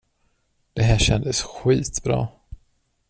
Det 0.73 0.81
här 0.83 0.97
kändes 0.97 1.41
skitbra! 1.41 2.27